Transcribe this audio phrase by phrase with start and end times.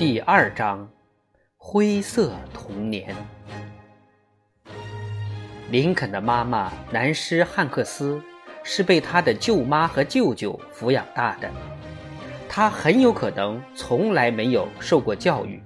[0.00, 0.88] 第二章：
[1.58, 3.14] 灰色童年。
[5.70, 8.18] 林肯的妈妈南施汉克斯
[8.64, 11.50] 是被他的舅妈和舅舅抚养大的，
[12.48, 15.62] 他很有可能从来没有受过教育，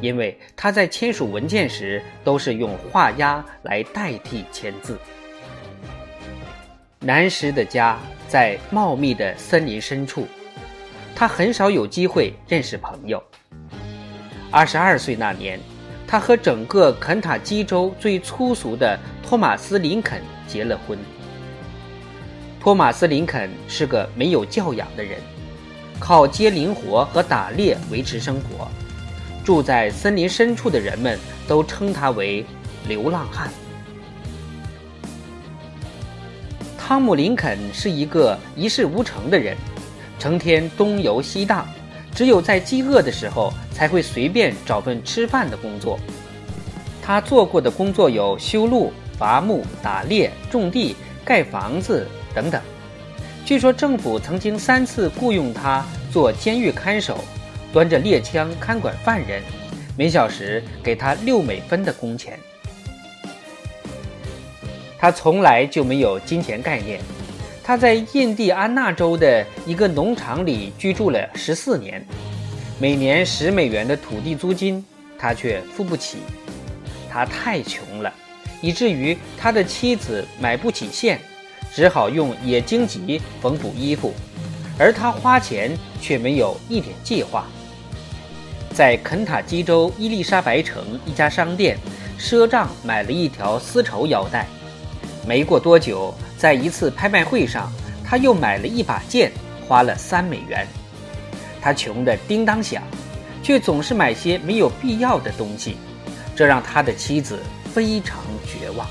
[0.00, 4.96] 因为他在签署文件时都是用画押来代替签字。
[7.00, 10.28] 南施的家在茂密的森林深处，
[11.12, 13.20] 他很少有机会认识朋友。
[14.54, 15.58] 二十二岁那年，
[16.06, 20.96] 他和整个肯塔基州最粗俗的托马斯·林肯结了婚。
[22.60, 25.18] 托马斯·林肯是个没有教养的人，
[25.98, 28.68] 靠接零活和打猎维持生活。
[29.44, 31.18] 住在森林深处的人们
[31.48, 32.46] 都称他为
[32.86, 33.50] “流浪汉”。
[36.78, 39.56] 汤姆·林肯是一个一事无成的人，
[40.16, 41.66] 成天东游西荡，
[42.14, 45.98] 只有在饥饿的时候才会随便找份吃饭的工作。
[47.02, 52.62] 他做过的工作有修路、伐木、打猎、种地、盖房子等等。
[53.44, 57.22] 据说政府曾经三次雇佣他做监狱看守，
[57.72, 59.42] 端着猎枪看管犯人，
[59.98, 62.38] 每小时给他六美分的工钱。
[64.98, 67.00] 他从来就没有金钱概念。
[67.66, 72.06] 他在印第安纳州的一个农场里居住了十四年，
[72.78, 74.84] 每年十美元的土地租金，
[75.18, 76.18] 他却付不起。
[77.10, 78.12] 他太穷了，
[78.60, 81.18] 以至于他的妻子买不起线，
[81.72, 84.12] 只好用野荆棘缝补衣服，
[84.78, 87.46] 而他花钱却没有一点计划。
[88.74, 91.78] 在肯塔基州伊丽莎白城一家商店
[92.18, 94.46] 赊账买了一条丝绸腰带。
[95.26, 96.12] 没过多久，
[96.44, 97.72] 在一次拍卖会上，
[98.04, 99.32] 他又买了一把剑，
[99.66, 100.68] 花了三美元。
[101.58, 102.82] 他穷得叮当响，
[103.42, 105.78] 却总是买些没有必要的东西，
[106.36, 107.38] 这让他的妻子
[107.72, 108.86] 非常绝望。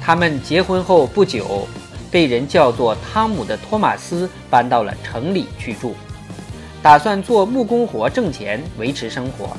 [0.00, 1.66] 他们结婚后不久，
[2.08, 5.96] 被人叫做汤姆的托马斯搬到了城里去住，
[6.80, 9.56] 打算做木工活挣钱维持生活。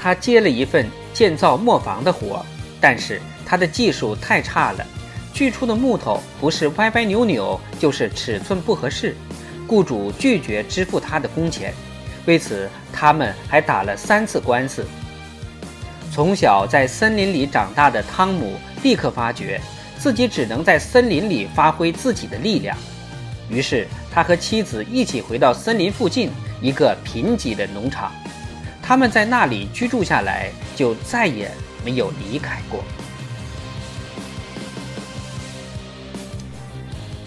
[0.00, 2.44] 他接了一份建造磨坊的活。
[2.84, 3.22] 但是
[3.52, 4.86] 他的技术太差了，
[5.34, 9.14] 锯出的木头不是歪歪扭扭，就是尺寸不合适，
[9.66, 11.74] 雇主拒绝支付他的工钱，
[12.24, 14.86] 为此他们还打了三次官司。
[16.10, 19.60] 从小在森林里长大的汤姆立刻发觉
[19.98, 22.74] 自己只能在森林里发挥自己的力量，
[23.50, 26.30] 于是他和妻子一起回到森林附近
[26.62, 28.10] 一个贫瘠的农场，
[28.82, 31.50] 他们在那里居住下来，就再也。
[31.84, 32.84] 没有离开过。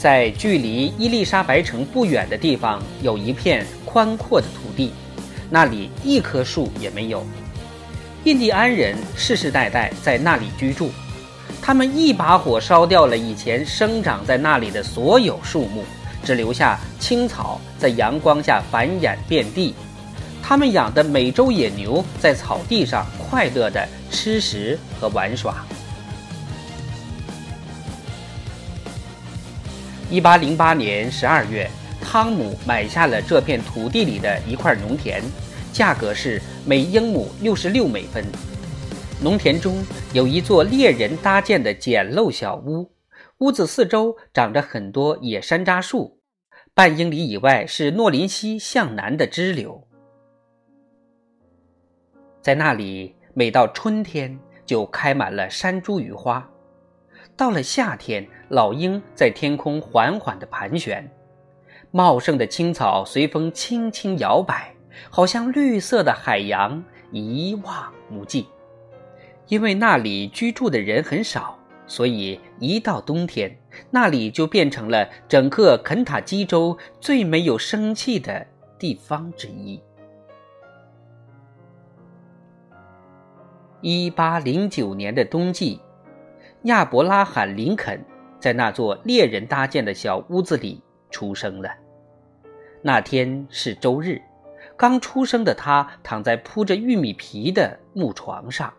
[0.06, 4.92] 在距离伊丽莎白城不远的地方，有一片宽阔的土地，
[5.50, 7.26] 那里一棵树也没有。
[8.24, 10.92] 印第安人世世代代在那里居住，
[11.60, 15.84] 他们一把火烧掉了以前生长在那里的所有树木，
[16.24, 19.74] 只留下青草在阳光下繁衍遍地。
[20.44, 25.66] 他们养的美洲野牛在草地上快乐地吃食和玩耍。
[30.16, 31.70] 一八零八年十二月，
[32.02, 35.22] 汤姆买下了这片土地里的一块农田，
[35.74, 38.24] 价格是每英亩六十六美分。
[39.22, 39.84] 农田中
[40.14, 42.90] 有一座猎人搭建的简陋小屋，
[43.40, 46.22] 屋子四周长着很多野山楂树，
[46.74, 49.86] 半英里以外是诺林溪向南的支流。
[52.42, 56.42] 在那里，每到春天就开满了山茱萸花；
[57.38, 61.10] 到了夏天，老鹰在天空缓缓地盘旋，
[61.92, 64.74] 茂盛的青草随风轻轻摇摆，
[65.10, 66.82] 好像绿色的海洋，
[67.12, 68.48] 一望无际。
[69.48, 73.54] 因为那里居住的人很少，所以一到冬天，
[73.92, 78.48] 那里就变成了整个肯塔基州最没有生气的
[78.80, 79.82] 地方之一。
[83.82, 85.80] 一八零九年的冬季，
[86.66, 88.04] 亚伯拉罕·林肯
[88.40, 90.82] 在那座猎人搭建的小屋子里
[91.12, 91.70] 出生了。
[92.82, 94.20] 那天是周日，
[94.76, 98.74] 刚出生的他躺在铺着玉米皮的木床上，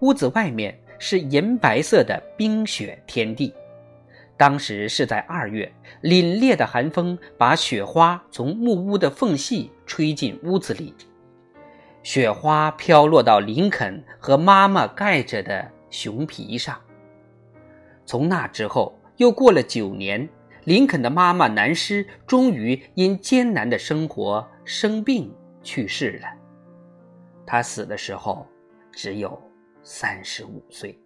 [0.00, 3.52] 屋子外面是银白色的冰雪天地。
[4.36, 5.70] 当时是在二月，
[6.04, 10.94] 凛冽的寒风把雪花从木屋的缝隙吹进屋子里。
[12.04, 16.80] 雪花飘落到林肯和妈妈盖着的熊皮上。
[18.10, 20.28] 从那之后，又过了九年，
[20.64, 26.26] 林肯的妈妈南施终于因艰难的生活生病去世了。
[27.46, 28.44] 他死的时候
[28.90, 29.40] 只有
[29.84, 30.98] 三十五岁。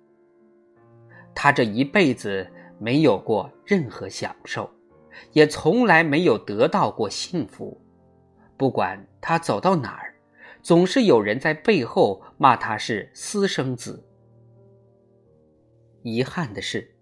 [1.34, 4.70] 他这一辈子没有过任何享受，
[5.32, 7.78] 也从来没有得到过幸福。
[8.56, 10.14] 不管他走到哪儿，
[10.62, 14.02] 总是有人在背后骂他是私生子。
[16.00, 16.94] 遗憾的是，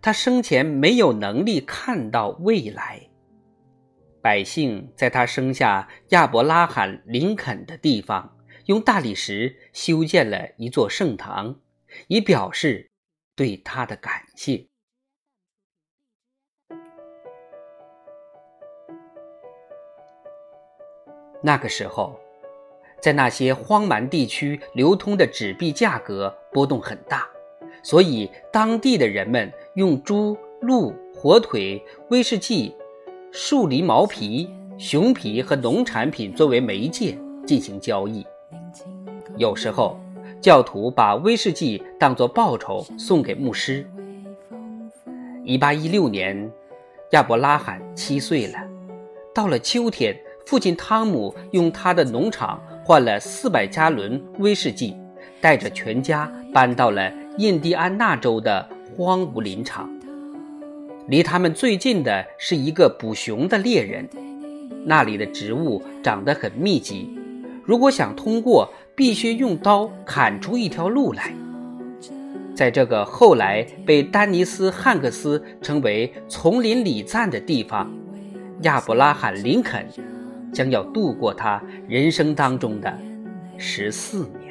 [0.00, 3.08] 他生前没有能力看到未来。
[4.22, 11.60] 百姓在他生下亚伯拉罕·林肯的地方，用大理石修建了一座圣堂，
[12.08, 12.90] 以表示
[13.36, 14.66] 对他的感谢。
[21.42, 22.18] 那个时候，
[23.00, 27.28] 在那些荒蛮地区流通的纸币价格波动很大，
[27.86, 32.74] 所以当地的人们用猪、鹿、火腿、威士忌。
[33.30, 37.16] 树狸毛皮、熊皮和农产品作为媒介
[37.46, 38.26] 进行交易。
[39.36, 40.00] 有时候，
[40.40, 43.86] 教徒把威士忌当作报酬送给牧师。
[45.44, 46.50] 一八一六年，
[47.10, 48.58] 亚伯拉罕七岁了。
[49.32, 54.96] 到了秋天，父亲汤姆用他的农场换了四百加仑威士忌，
[55.40, 58.66] 带着全家搬到了印第安纳州的
[58.96, 59.90] 荒芜林场。
[61.06, 64.08] 离他们最近的是一个捕熊的猎人，
[64.84, 67.16] 那里的植物长得很密集，
[67.62, 71.34] 如果想通过，必须用刀砍出一条路来。
[72.54, 77.92] 在这个后来被丹尼斯·汉克斯称为“丛林礼赞”的地方，
[78.62, 79.86] 亚伯拉罕·林肯
[80.54, 82.98] 将要度过他人生当中的
[83.58, 84.45] 十四年。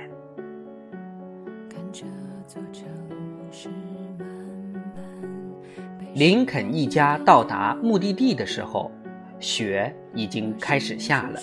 [6.15, 8.89] 林肯一家到达目的地的时候，
[9.41, 11.41] 雪已经开始下了。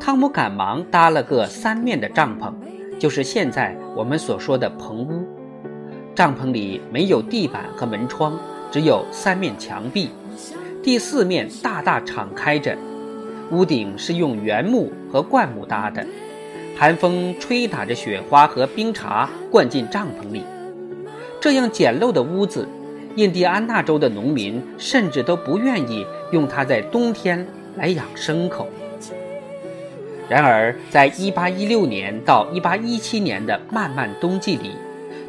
[0.00, 2.52] 汤姆赶忙搭了个三面的帐篷，
[2.98, 5.24] 就是现在我们所说的棚屋。
[6.16, 8.36] 帐篷里没有地板和门窗，
[8.72, 10.10] 只有三面墙壁，
[10.82, 12.76] 第四面大大敞开着。
[13.52, 16.04] 屋顶是用原木和灌木搭的，
[16.76, 20.42] 寒风吹打着雪花和冰碴灌进帐篷里。
[21.40, 22.66] 这样简陋的屋子。
[23.16, 28.68] 印第安纳州的农民甚至都不愿意用它在冬天来养牲口。
[30.28, 34.70] 然而，在1816年到1817年的漫漫冬季里，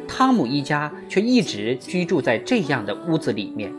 [0.08, 3.70] 汤姆一家却一直居住在这样的屋子里面。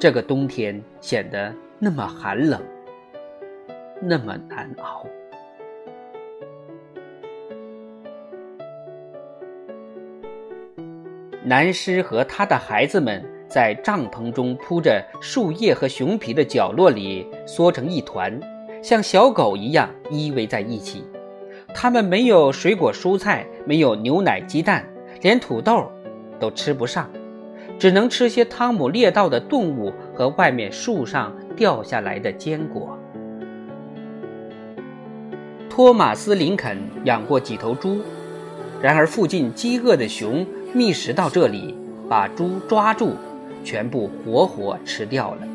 [0.00, 2.60] 这个冬天显得那么寒冷，
[4.02, 5.06] 那么难熬。
[11.48, 18.38] 南狮和他的孩子们在帐篷中铺着树叶和熊皮的角落里缩成一团，
[18.82, 21.02] 像小狗一样依偎在一起。
[21.74, 24.84] 他们没有水果蔬菜，没有牛奶鸡蛋，
[25.22, 25.90] 连土豆
[26.38, 27.08] 都吃不上，
[27.78, 32.94] 只能吃些汤姆猎到的动物和外面树上掉下来的坚果。
[35.70, 38.02] 托马斯·林肯养过几头猪，
[38.82, 40.46] 然而附近饥饿的熊。
[40.74, 41.74] 觅食到这里，
[42.08, 43.12] 把猪抓住，
[43.64, 45.48] 全部活活吃掉了。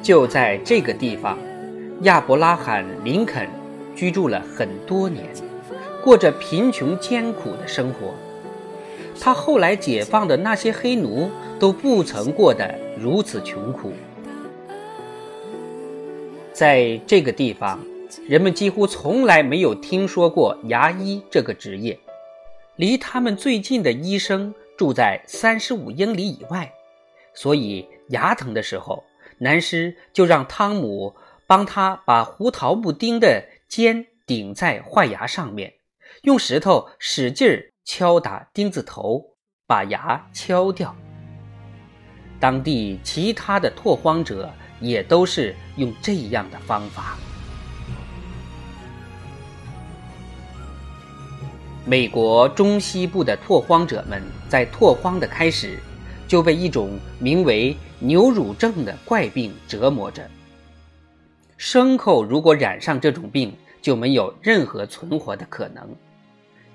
[0.00, 1.36] 就在这个地方，
[2.02, 3.48] 亚伯拉罕·林肯
[3.96, 5.24] 居住了很多年，
[6.02, 8.14] 过着贫穷艰苦的生活。
[9.20, 11.28] 他后来解放的那些黑奴
[11.58, 13.92] 都不曾过得如此穷苦。
[16.52, 17.78] 在这个地方。
[18.26, 21.98] 人们几乎从来没有听说过牙医这个职业，
[22.76, 26.72] 离他们最近的医生住在三十五英里以外，
[27.34, 29.04] 所以牙疼的时候，
[29.38, 31.14] 南师就让汤姆
[31.46, 35.72] 帮他把胡桃木钉的尖顶在坏牙上面，
[36.22, 37.48] 用石头使劲
[37.84, 39.22] 敲打钉子头，
[39.66, 40.94] 把牙敲掉。
[42.40, 44.48] 当地其他的拓荒者
[44.80, 47.18] 也都是用这样的方法。
[51.88, 55.78] 美国中西部的拓荒者们在拓荒的开始，
[56.26, 60.28] 就被一种名为牛乳症的怪病折磨着。
[61.58, 65.96] 牲口如果染上这种病，就没有任何存活的可能。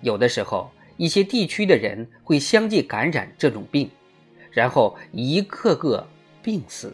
[0.02, 3.88] 有的时候，一些地区的人会相继感染这种病，
[4.50, 6.08] 然后一个个
[6.42, 6.92] 病死。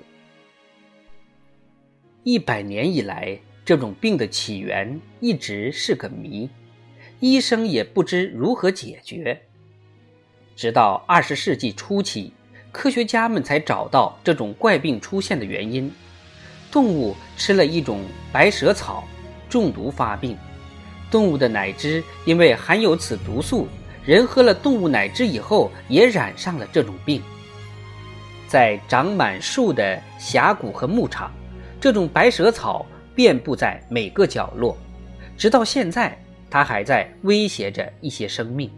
[2.23, 6.49] 一百年以来，这种病的起源一直是个谜。
[7.19, 9.41] 医生也不知如何解决，
[10.55, 12.31] 直到二十世纪初期，
[12.71, 15.91] 科学家们才找到这种怪病出现的原因。
[16.71, 19.03] 动物吃了一种白蛇草，
[19.49, 20.38] 中毒发病。
[21.11, 23.67] 动物的奶汁因为含有此毒素，
[24.05, 27.21] 人喝了动物奶汁以后也染上了这种病。
[28.47, 31.33] 在长满树的峡谷和牧场，
[31.81, 34.77] 这种白蛇草遍布在每个角落，
[35.38, 36.17] 直到现在，
[36.49, 38.69] 它还在威胁着一些生命。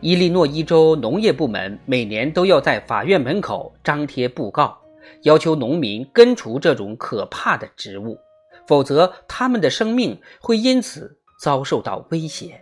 [0.00, 4.78] 伊利诺伊州农业部门每年都要在法院门口张贴布告，
[5.22, 8.16] 要求农民根除这种可怕的植物，
[8.66, 12.60] 否则他们的生命会因此遭受到威胁。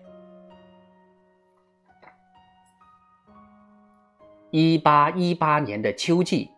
[4.51, 6.49] 一八一八年的秋季，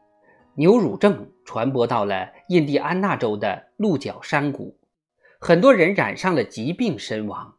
[0.55, 4.78] 牛乳症传播到了印第安纳州的鹿角山谷，
[5.41, 7.55] 很多人染上了疾病身亡。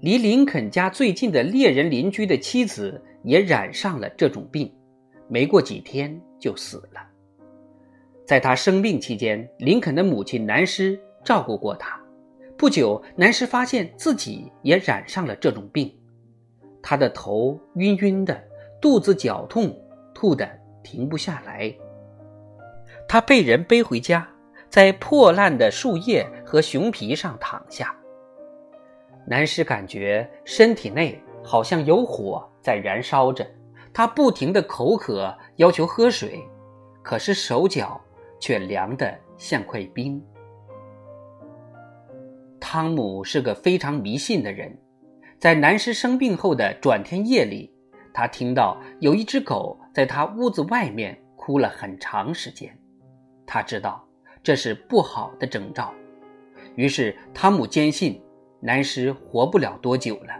[0.00, 4.72] 离林肯家最近的猎人邻居的妻子也染上了这种病，
[5.28, 7.00] 没过几天就死了。
[8.24, 12.00] 在他生病期间，林肯的母亲南施照顾过他。
[12.56, 15.92] 不久，南施发现自己也染上了这种病，
[16.80, 18.40] 他的头晕晕的，
[18.80, 19.76] 肚子绞痛，
[20.14, 20.48] 吐得
[20.84, 21.74] 停不下来。
[23.08, 24.26] 他被人背回家，
[24.74, 27.94] 在破烂的树叶和熊皮上躺下。
[29.24, 33.46] 南施感觉身体内好像有火在燃烧着，
[33.92, 36.42] 他不停地口渴，要求喝水，
[37.04, 38.00] 可是手脚
[38.40, 40.20] 却凉得像块冰。
[42.58, 44.76] 汤姆是个非常迷信的人，
[45.38, 47.72] 在南施生病后的转天夜里，
[48.12, 52.76] 他听到有一只狗在他屋子外面哭了很长时间，
[53.46, 54.03] 他知道
[54.44, 55.92] 这是不好的征兆，
[56.76, 58.20] 于是汤姆坚信。
[58.60, 60.32] 南施活不了多久了，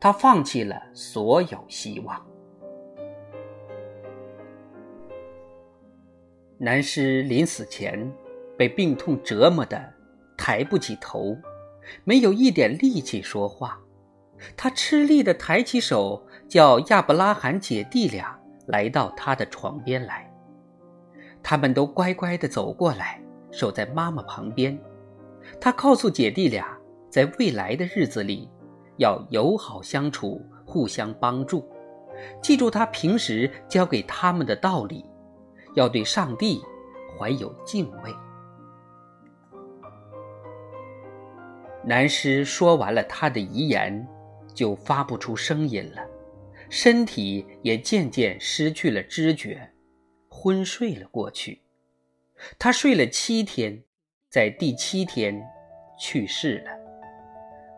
[0.00, 2.20] 他放弃了所有希望。
[6.58, 8.12] 南施临死前
[8.58, 9.80] 被病痛折磨的
[10.36, 11.36] 抬不起头，
[12.02, 13.80] 没有一点力气说话。
[14.56, 20.28] 他吃力的抬起手，叫亚伯拉罕姐弟俩来到他的床边来。
[21.40, 24.78] 他们都乖乖的走过来，守在妈妈旁边。
[25.60, 26.76] 他告诉姐弟俩。
[27.10, 28.48] 在未来的日子里，
[28.98, 31.68] 要友好相处，互相帮助。
[32.40, 35.04] 记住他平时教给他们的道理，
[35.74, 36.62] 要对上帝
[37.18, 38.14] 怀有敬畏。
[41.84, 44.06] 南师说完了他的遗言，
[44.54, 46.06] 就发不出声音了，
[46.68, 49.68] 身体也渐渐失去了知觉，
[50.28, 51.60] 昏睡了过去。
[52.58, 53.82] 他睡了七天，
[54.28, 55.40] 在第七天
[55.98, 56.70] 去世了。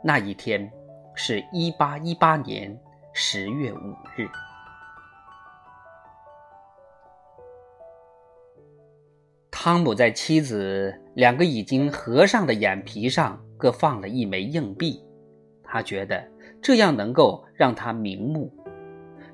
[0.04, 0.70] 那一天，
[1.14, 2.76] 是一八一八年
[3.12, 4.28] 十月五日。
[9.50, 15.00] 汤姆在妻子两个已经合上的眼皮上各放了一枚硬币，
[15.62, 16.28] 他觉得
[16.60, 18.52] 这样能够让他瞑目。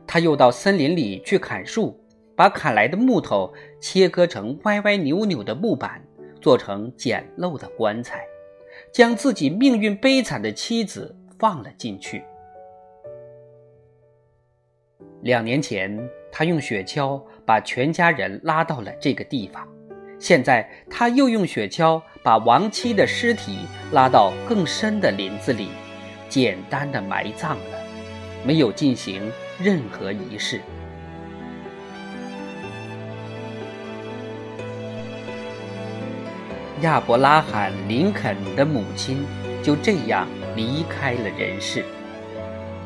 [0.06, 1.98] 他又到森林里去砍树，
[2.38, 6.00] 把砍来的木头切割成歪歪扭扭的木板，
[6.40, 8.24] 做成简陋的棺材。
[8.92, 12.22] 将自己命运悲惨的妻子放了进去。
[15.22, 15.98] 两年前，
[16.30, 19.66] 他用雪橇把全家人拉到了这个地方，
[20.20, 23.58] 现在他又用雪橇把亡妻的尸体
[23.90, 25.70] 拉到更深的林子里，
[26.28, 27.78] 简单的埋葬了，
[28.46, 29.28] 没有进行
[29.60, 30.60] 任何仪式。
[36.82, 39.26] 亚伯拉罕·林肯的母亲
[39.62, 41.84] 就这样离开了人世。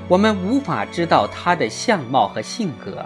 [0.08, 3.04] 我们无法知道他的相貌和性格。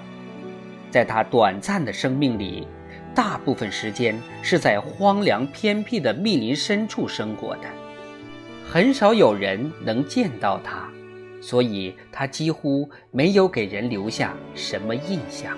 [0.89, 2.69] 在他短暂的生命里，
[3.15, 7.63] 大部分时间是在荒凉偏僻的密林深处生活的，
[8.71, 10.89] 很少有人能见到他，
[11.41, 15.57] 所以他几乎没有给人留下什么印象。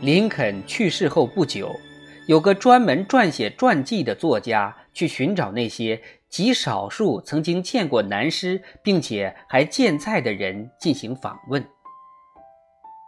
[0.00, 1.78] 林肯去世后不久。
[2.26, 11.64] 有个专门撰写传记的作家去寻找那些极少数曾经见过南师并且还健在的人进行访问。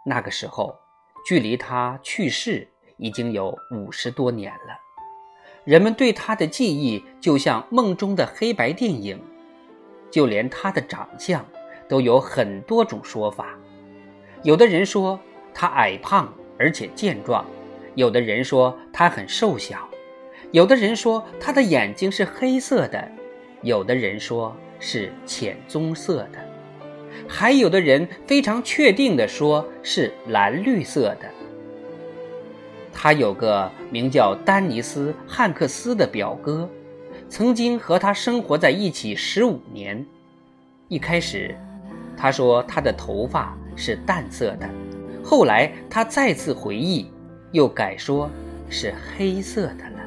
[0.05, 0.73] 那个时候，
[1.27, 4.79] 距离他去世已经有五十多年了，
[5.65, 9.21] 人们对他的记忆就像梦中的黑白电影，
[10.09, 11.45] 就连他的长相
[11.89, 13.53] 都有很多种说法。
[14.43, 15.19] 有的人说
[15.53, 17.45] 他矮胖而且健壮。
[17.99, 19.85] 有的人说他很瘦小，
[20.53, 23.11] 有的人说他的眼睛是黑色的，
[23.61, 26.39] 有的人说是浅棕色的，
[27.27, 31.29] 还有的人非常确定地说是蓝绿色的。
[32.93, 36.69] 他有个名叫丹尼斯·汉克斯的表哥，
[37.27, 40.05] 曾经和他生活在一起十五年。
[40.87, 41.53] 一开始，
[42.15, 44.69] 他说他的头发是淡色的，
[45.21, 47.11] 后来他再次回忆，
[47.51, 48.29] 又改说
[48.69, 49.99] 是黑色的了。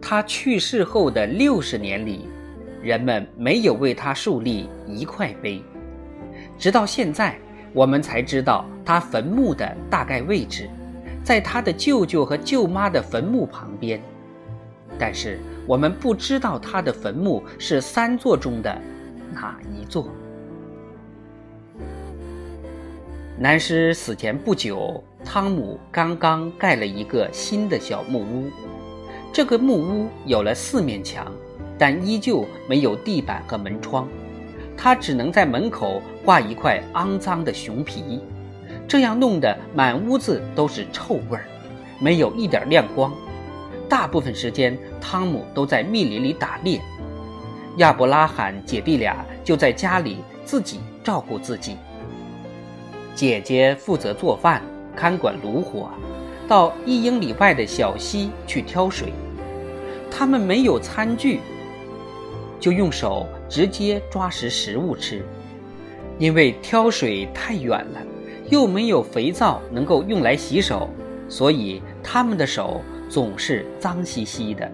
[0.00, 2.28] 他去世后的六十年里，
[2.82, 5.62] 人们没有为他树立一块碑，
[6.58, 7.38] 直到现在。
[7.72, 10.68] 我们才知道他坟墓的大概位置，
[11.22, 14.02] 在他的舅舅和舅妈的坟墓旁边，
[14.98, 18.76] 但是我们不知道他的坟墓是三座中的
[19.32, 20.12] 哪一座。
[23.42, 28.50] 南师死前不久，汤姆刚刚盖了一个新的小木屋，
[29.32, 31.32] 这个木屋有了四面墙，
[31.78, 34.06] 但依旧没有地板和门窗。
[34.76, 38.20] 他只能在门口挂一块肮脏的熊皮，
[38.86, 41.46] 这样弄得满屋子都是臭味儿，
[41.98, 43.10] 没有一点亮光。
[43.88, 46.78] 大部分时间，汤姆都在密林里打猎，
[47.78, 51.78] 亚伯拉罕姐弟俩就在家里自己照顾自己。
[53.14, 54.62] 姐姐负责做饭、
[54.96, 55.90] 看管炉火，
[56.48, 59.12] 到一英里外的小溪去挑水。
[60.10, 61.40] 他们没有餐具。
[62.58, 65.24] 就用手直接抓食食物吃，
[66.18, 68.02] 因为挑水太远了，
[68.50, 70.90] 又没有肥皂能够用来洗手，
[71.26, 74.70] 所以他们的手总是脏兮兮的。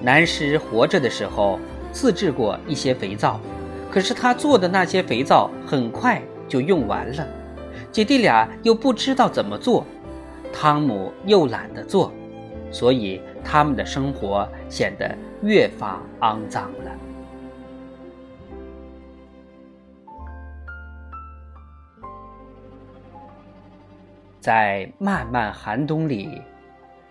[0.00, 1.60] 南师活着的时候
[1.92, 3.38] 自制过一些肥皂，
[3.90, 7.26] 可是他做的那些肥皂很快就用完了，
[7.90, 9.86] 姐弟俩又不知道怎么做，
[10.52, 12.12] 汤姆又懒得做，
[12.70, 15.16] 所以他们的生活显得。
[15.42, 16.92] 越发肮脏了。
[24.38, 26.42] 在漫漫寒冬里，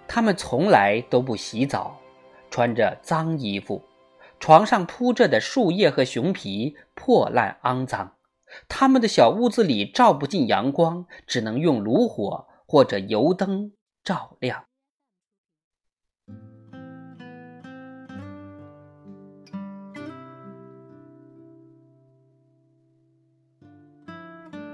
[0.08, 1.97] 他们从来都不洗澡，
[2.52, 3.84] 穿着脏衣服，
[4.39, 8.12] 床上铺着的树叶和熊皮破烂肮脏。
[8.67, 13.71] 他们的小屋子里照不进阳光，只能用炉火或者油灯
[14.03, 14.65] 照亮。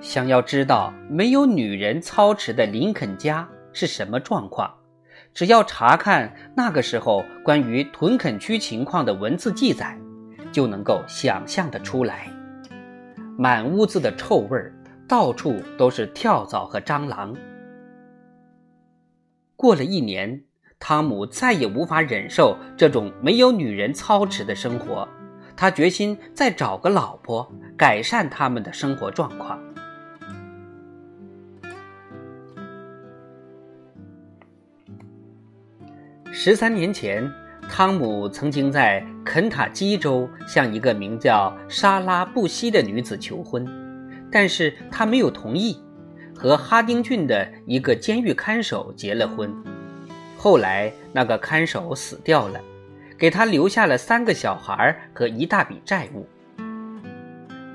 [0.01, 4.71] 想要知道没有女人操持的林肯家是什么状况，
[5.33, 9.99] 只要查看那个时候关于屯垦区情况的文字记载，
[10.51, 12.31] 就能够想象得出来。
[13.37, 14.73] 满屋子的臭味儿，
[15.07, 17.35] 到处都是跳蚤和蟑螂。
[19.55, 20.43] 过了一年，
[20.79, 25.07] 汤姆再也无法忍受这种没有女人操持的生活，
[25.55, 29.59] 他决心再找个老婆，改善他们的生活状况。
[36.31, 37.29] 十三年前，
[37.69, 43.67] 汤姆曾经在肯塔基州向一个名叫莎拉·布希的女子求婚，
[44.31, 45.77] 但是他没有同意，
[46.33, 49.53] 和哈丁郡的一个监狱看守结了婚。
[50.37, 52.61] 后来，那个看守死掉了，
[53.17, 56.25] 给他留下了三个小孩和一大笔债务。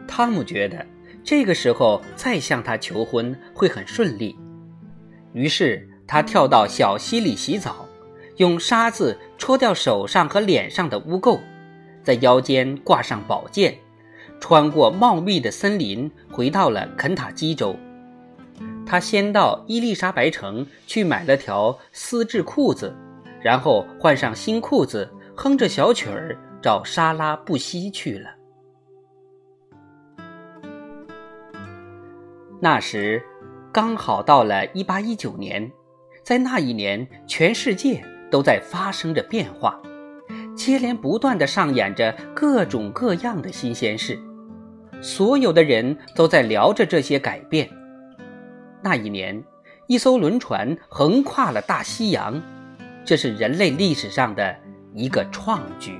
[0.07, 0.87] 汤姆觉得
[1.23, 4.35] 这个时候再向她求婚会很顺利，
[5.35, 7.87] 于是他跳到小溪里洗澡。
[8.41, 11.39] 用沙子戳掉手上和脸上的污垢，
[12.03, 13.77] 在腰间挂上宝剑，
[14.41, 17.77] 穿过茂密的森林，回到了肯塔基州。
[18.87, 22.97] 他先到伊丽莎白城去买了条丝质裤子，
[23.43, 28.31] 然后换上新裤子，哼着小曲儿找莎拉布希去了。
[32.59, 33.23] 那时
[33.71, 35.71] 刚好到了一八一九年，
[36.23, 38.03] 在那一年，全世界。
[38.31, 39.81] 都在发生着变化，
[40.57, 44.19] 接连不断的上演着各种各样的新鲜事，
[45.01, 47.69] 所有的人都在聊着这些改变。
[48.83, 49.43] 那一年，
[49.89, 52.41] 一艘轮船横跨了大西洋，
[53.05, 54.57] 这是人类历史上的
[54.95, 55.93] 一个创举。